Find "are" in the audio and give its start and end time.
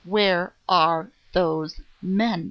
0.67-1.11